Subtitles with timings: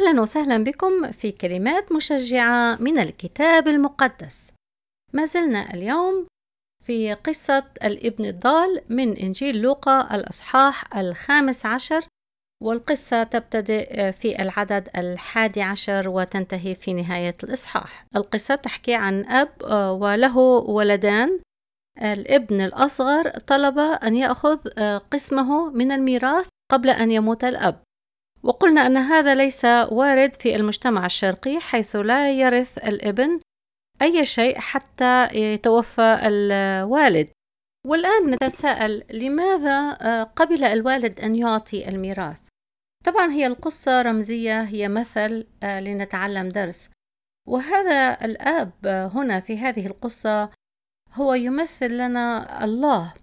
[0.00, 4.52] أهلا وسهلا بكم في كلمات مشجعة من الكتاب المقدس.
[5.12, 6.26] ما زلنا اليوم
[6.84, 12.04] في قصة الإبن الضال من إنجيل لوقا الأصحاح الخامس عشر
[12.62, 18.06] والقصة تبتدئ في العدد الحادي عشر وتنتهي في نهاية الإصحاح.
[18.16, 19.52] القصة تحكي عن أب
[20.02, 20.38] وله
[20.68, 21.40] ولدان.
[22.02, 27.82] الإبن الأصغر طلب أن يأخذ قسمه من الميراث قبل أن يموت الأب.
[28.42, 33.38] وقلنا أن هذا ليس وارد في المجتمع الشرقي حيث لا يرث الإبن
[34.02, 37.30] أي شيء حتى يتوفى الوالد.
[37.86, 42.36] والآن نتساءل لماذا قبل الوالد أن يعطي الميراث؟
[43.04, 46.90] طبعا هي القصة رمزية هي مثل لنتعلم درس.
[47.48, 50.50] وهذا الآب هنا في هذه القصة
[51.12, 53.14] هو يمثل لنا الله.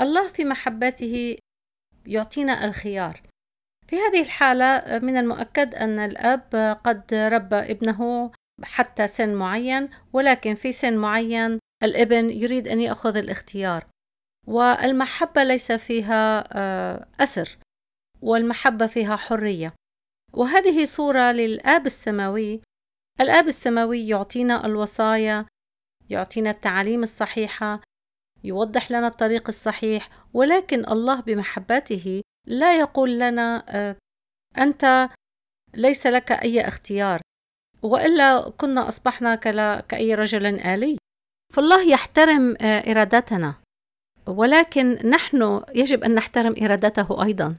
[0.00, 1.36] الله في محبته
[2.06, 3.22] يعطينا الخيار.
[3.86, 10.72] في هذه الحالة من المؤكد أن الأب قد ربى ابنه حتى سن معين ولكن في
[10.72, 13.86] سن معين الابن يريد أن يأخذ الاختيار.
[14.46, 16.44] والمحبة ليس فيها
[17.22, 17.58] أسر
[18.22, 19.74] والمحبة فيها حرية.
[20.32, 22.60] وهذه صورة للآب السماوي.
[23.20, 25.46] الآب السماوي يعطينا الوصايا
[26.10, 27.80] يعطينا التعاليم الصحيحة
[28.44, 33.64] يوضح لنا الطريق الصحيح ولكن الله بمحبته لا يقول لنا
[34.58, 35.08] أنت
[35.74, 37.20] ليس لك أي اختيار
[37.82, 39.34] وإلا كنا أصبحنا
[39.80, 40.98] كأي رجل آلي.
[41.54, 43.54] فالله يحترم إرادتنا
[44.26, 47.56] ولكن نحن يجب أن نحترم إرادته أيضا.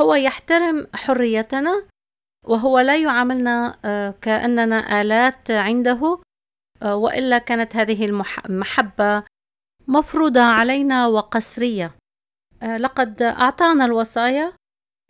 [0.00, 1.82] هو يحترم حريتنا
[2.46, 3.78] وهو لا يعاملنا
[4.22, 6.20] كأننا آلات عنده
[6.82, 8.04] وإلا كانت هذه
[8.48, 9.24] المحبه
[9.88, 11.94] مفروضة علينا وقسرية.
[12.62, 14.52] لقد أعطانا الوصايا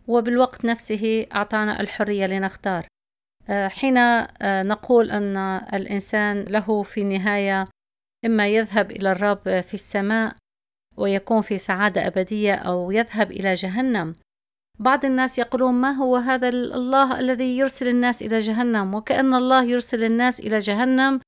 [0.08, 2.86] وبالوقت نفسه أعطانا الحرية لنختار.
[3.50, 5.36] حين نقول أن
[5.74, 7.64] الإنسان له في النهاية
[8.26, 10.34] إما يذهب إلى الرب في السماء
[10.96, 14.12] ويكون في سعادة أبدية أو يذهب إلى جهنم.
[14.78, 20.04] بعض الناس يقولون ما هو هذا الله الذي يرسل الناس إلى جهنم؟ وكأن الله يرسل
[20.04, 21.20] الناس إلى جهنم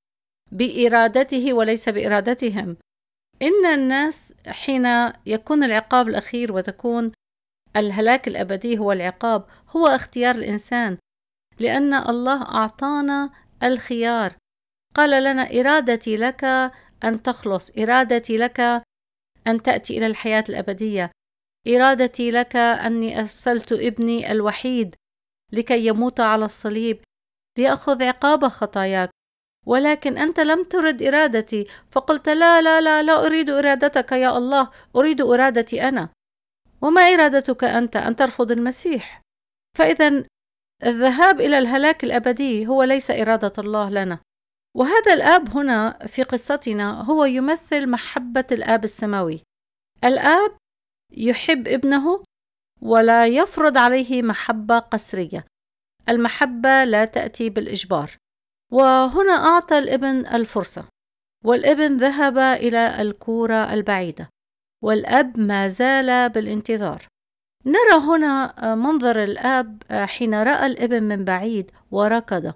[0.53, 2.77] بإرادته وليس بإرادتهم.
[3.43, 4.87] إن الناس حين
[5.27, 7.13] يكون العقاب الأخير وتكون
[7.77, 10.99] الهلاك الأبدي هو العقاب هو اختيار الإنسان
[11.61, 13.31] لأن الله أعطانا
[13.63, 14.37] الخيار.
[14.95, 16.45] قال لنا إرادتي لك
[17.05, 18.61] أن تخلص إرادتي لك
[19.47, 21.11] أن تأتي إلى الحياة الأبدية.
[21.69, 24.95] إرادتي لك أني أرسلت ابني الوحيد
[25.53, 27.05] لكي يموت على الصليب
[27.59, 29.11] لياخذ عقاب خطاياك.
[29.67, 31.67] ولكن أنت لم ترد إرادتي.
[31.91, 34.71] فقلت لا لا لا لا أريد إرادتك يا الله.
[34.97, 36.09] أريد إرادتي أنا.
[36.83, 39.23] وما إرادتك أنت؟ أن ترفض المسيح.
[39.79, 40.25] فإذا
[40.85, 44.19] الذهاب إلى الهلاك الأبدي هو ليس إرادة الله لنا.
[44.77, 49.43] وهذا الآب هنا في قصتنا هو يمثل محبة الآب السماوي.
[50.05, 50.57] الآب
[51.13, 52.23] يحب ابنه
[52.81, 55.47] ولا يفرض عليه محبة قسرية.
[56.09, 58.17] المحبة لا تأتي بالإجبار.
[58.73, 60.85] وهنا أعطى الابن الفرصة.
[61.45, 64.29] والابن ذهب إلى الكورة البعيدة.
[64.83, 67.07] والأب ما زال بالانتظار.
[67.67, 72.55] نرى هنا منظر الأب حين رأى الابن من بعيد وركض.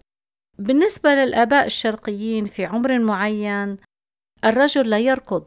[0.59, 3.76] بالنسبة للآباء الشرقيين في عمر معين
[4.44, 5.44] الرجل لا يركض.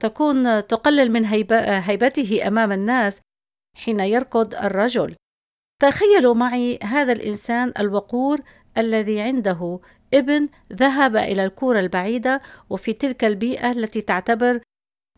[0.00, 3.20] تكون تقلل من هيبته أمام الناس
[3.76, 5.16] حين يركض الرجل.
[5.82, 8.40] تخيلوا معي هذا الإنسان الوقور
[8.78, 9.80] الذي عنده
[10.14, 14.60] ابن ذهب إلى الكورة البعيدة وفي تلك البيئة التي تعتبر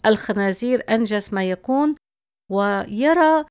[0.07, 1.95] الخنازير أنجس ما يكون
[2.51, 3.45] ويرى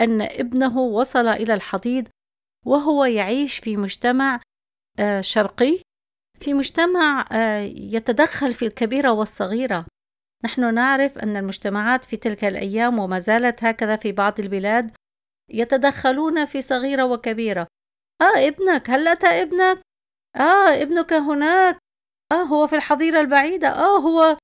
[0.00, 2.08] أن ابنه وصل إلى الحضيض
[2.66, 4.40] وهو يعيش في مجتمع
[5.20, 5.82] شرقي
[6.40, 7.28] في مجتمع
[7.62, 9.86] يتدخل في الكبيرة والصغيرة.
[10.44, 14.90] نحن نعرف أن المجتمعات في تلك الأيام وما زالت هكذا في بعض البلاد
[15.50, 17.66] يتدخلون في صغيرة وكبيرة.
[18.22, 19.78] آه ابنك هل أتى ابنك؟
[20.36, 21.78] آه ابنك هناك.
[22.32, 23.68] آه هو في الحظيرة البعيدة.
[23.68, 24.36] آه هو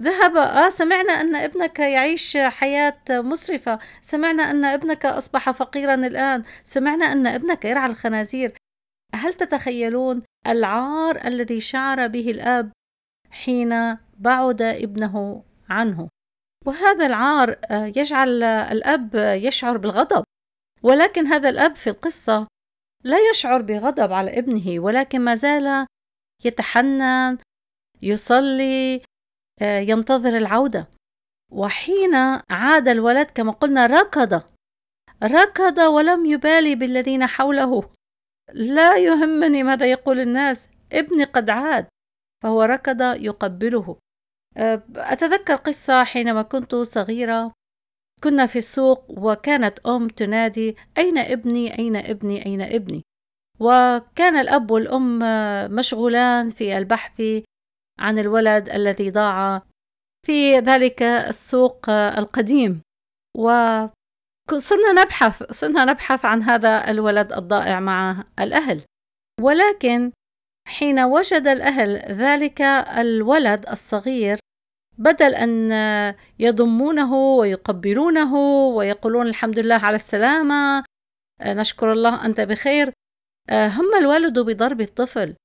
[0.00, 0.36] ذهب.
[0.36, 3.78] آه سمعنا أن ابنك يعيش حياة مسرفة.
[4.00, 6.44] سمعنا أن ابنك أصبح فقيرا الآن.
[6.64, 8.52] سمعنا أن ابنك يرعى الخنازير.
[9.14, 12.72] هل تتخيلون العار الذي شعر به الأب
[13.30, 16.08] حين بعد ابنه عنه؟
[16.66, 20.24] وهذا العار يجعل الأب يشعر بالغضب.
[20.82, 22.46] ولكن هذا الأب في القصة
[23.04, 25.86] لا يشعر بغضب على ابنه ولكن ما زال
[26.44, 27.38] يتحنن
[28.02, 29.02] يصلي
[29.62, 30.88] آه، ينتظر العودة.
[31.52, 32.14] وحين
[32.50, 34.42] عاد الولد كما قلنا ركض
[35.22, 37.90] ركض ولم يبالي بالذين حوله.
[38.52, 41.88] لا يهمني ماذا يقول الناس ابني قد عاد
[42.42, 43.98] فهو ركض يقبله.
[44.96, 47.52] أتذكر قصة حينما كنت صغيرة.
[48.24, 53.04] كنا في السوق وكانت أم تنادي أين ابني؟ أين ابني؟ أين ابني؟
[53.60, 55.18] وكان الأب والأم
[55.74, 57.22] مشغولان في البحث
[57.98, 59.62] عن الولد الذي ضاع
[60.26, 62.82] في ذلك السوق القديم.
[63.36, 68.82] وصرنا نبحث صرنا نبحث عن هذا الولد الضائع مع الأهل.
[69.40, 70.12] ولكن
[70.68, 72.60] حين وجد الأهل ذلك
[72.98, 74.38] الولد الصغير
[74.98, 75.72] بدل أن
[76.38, 78.34] يضمونه ويقبلونه
[78.68, 80.84] ويقولون الحمد لله على السلامة
[81.42, 82.92] نشكر الله أنت بخير
[83.50, 85.36] هم الوالد بضرب الطفل.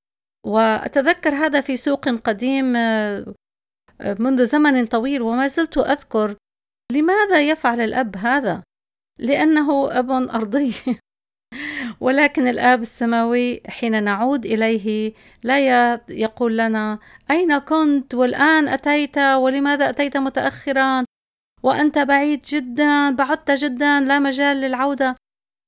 [0.45, 2.65] وأتذكر هذا في سوق قديم
[4.19, 6.35] منذ زمن طويل وما زلت أذكر.
[6.91, 8.63] لماذا يفعل الأب هذا؟
[9.19, 10.73] لأنه أب أرضي.
[12.03, 15.13] ولكن الآب السماوي حين نعود إليه
[15.43, 16.99] لا يقول لنا
[17.31, 21.03] أين كنت والآن أتيت ولماذا أتيت متأخرا؟
[21.63, 25.15] وأنت بعيد جدا بعدت جدا لا مجال للعودة.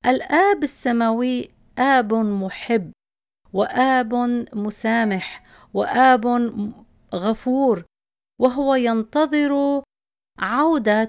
[0.06, 2.92] الآب السماوي آب محب
[3.54, 4.14] وآب
[4.54, 5.44] مسامح
[5.74, 6.26] وآب
[7.14, 7.84] غفور
[8.42, 9.84] وهو ينتظر
[10.40, 11.08] عودة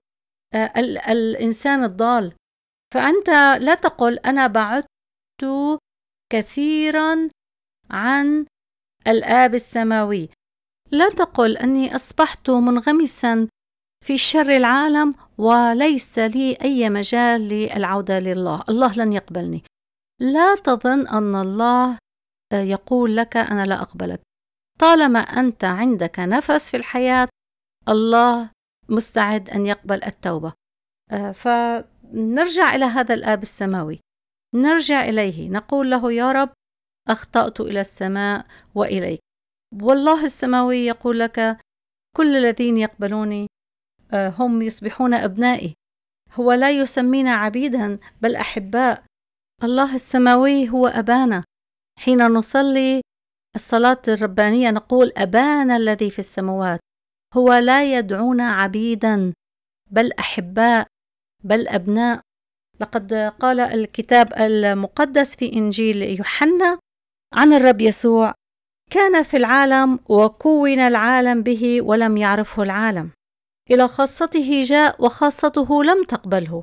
[1.09, 2.33] الإنسان الضال.
[2.95, 3.29] فأنت
[3.61, 4.87] لا تقل أنا بعدت
[6.33, 7.29] كثيرا
[7.91, 8.47] عن
[9.07, 10.29] الآب السماوي.
[10.91, 13.49] لا تقل أني أصبحت منغمسا
[14.05, 18.65] في شر العالم وليس لي أي مجال للعودة لله.
[18.69, 19.63] الله لن يقبلني.
[20.21, 21.99] لا تظن أن الله
[22.53, 24.21] يقول لك أنا لا أقبلك.
[24.81, 27.29] طالما أنت عندك نفس في الحياة
[27.89, 28.51] الله
[28.89, 30.53] مستعد أن يقبل التوبة.
[31.35, 34.01] فنرجع إلى هذا الآب السماوي.
[34.57, 36.51] نرجع إليه نقول له يا رب
[37.09, 39.21] أخطأت إلى السماء وإليك.
[39.83, 41.59] والله السماوي يقول لك
[42.17, 43.47] كل الذين يقبلوني
[44.13, 45.75] آه، هم يصبحون أبنائي.
[46.33, 49.05] هو لا يسمينا عبيدا بل أحباء.
[49.65, 51.45] الله السماوي هو أبانا.
[51.99, 53.01] حين نصلي
[53.55, 56.81] الصلاة الربانية نقول أبانا الذي في السماوات.
[57.35, 59.33] هو لا يدعونا عبيدا
[59.91, 60.87] بل أحباء
[61.45, 62.26] بل أبناء.
[62.81, 66.79] لقد قال الكتاب المقدس في إنجيل يوحنا
[67.35, 68.35] عن الرب يسوع
[68.91, 73.11] كان في العالم وكون العالم به ولم يعرفه العالم
[73.71, 76.63] إلى خاصته جاء وخاصته لم تقبله.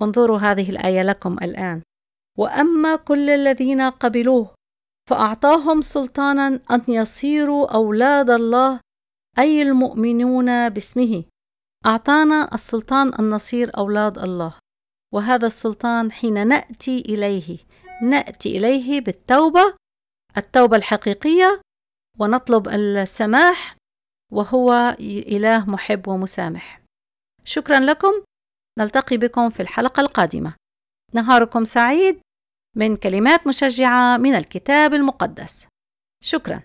[0.00, 1.82] وانظروا هذه الآية لكم الآن.
[2.38, 4.54] وأما كل الذين قبلوه
[5.10, 8.80] فأعطاهم سلطانا أن يصيروا أولاد الله
[9.38, 11.24] أي المؤمنون باسمه
[11.86, 14.54] أعطانا السلطان أن نصير أولاد الله.
[15.14, 17.58] وهذا السلطان حين نأتي إليه.
[18.02, 19.74] نأتي إليه بالتوبة
[20.36, 21.60] التوبة الحقيقية
[22.18, 23.74] ونطلب السماح
[24.32, 26.80] وهو إله محب ومسامح.
[27.44, 28.12] شكرا لكم.
[28.78, 30.54] نلتقي بكم في الحلقة القادمة.
[31.12, 32.20] نهاركم سعيد
[32.76, 35.66] من كلمات مشجعة من الكتاب المقدس.
[36.24, 36.62] شكرا.